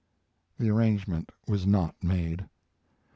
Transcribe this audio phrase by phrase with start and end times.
[0.57, 2.49] The arrangement was not made.